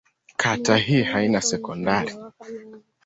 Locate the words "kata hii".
0.37-1.03